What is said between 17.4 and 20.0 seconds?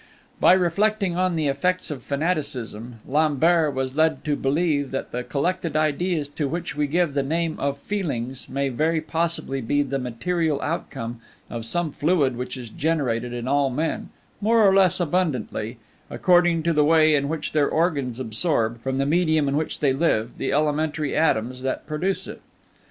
their organs absorb, from the medium in which they